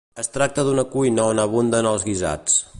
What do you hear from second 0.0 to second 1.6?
Es tracta d'una cuina on